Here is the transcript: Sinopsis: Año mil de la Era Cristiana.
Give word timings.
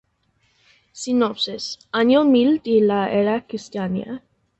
Sinopsis: 0.93 1.77
Año 1.91 2.23
mil 2.23 2.59
de 2.63 2.81
la 2.81 3.11
Era 3.13 3.45
Cristiana. 3.45 4.23